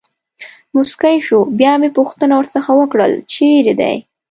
[0.75, 3.95] مسکی شو، بیا مې پوښتنه ورڅخه وکړل: چېرې دی.